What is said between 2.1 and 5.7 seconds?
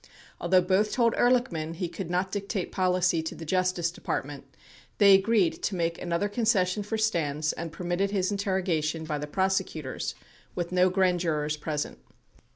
dictate policy to the J ustice Depart ment, they agreed